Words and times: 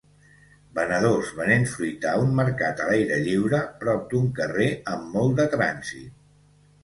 Venedors 0.77 1.27
venent 1.39 1.65
fruita 1.73 2.09
a 2.13 2.21
un 2.21 2.31
mercat 2.39 2.81
a 2.85 2.87
l'aire 2.91 3.19
lliure 3.27 3.61
prop 3.83 4.07
d'un 4.13 4.25
carrer 4.39 4.69
amb 4.95 5.13
molt 5.19 5.37
de 5.43 5.45
trànsit 5.55 6.19